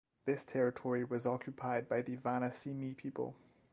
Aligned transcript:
This 0.25 0.43
territory 0.43 1.03
was 1.03 1.27
occupied 1.27 1.87
by 1.87 2.01
the 2.01 2.17
Vanacimi 2.17 2.97
people. 2.97 3.35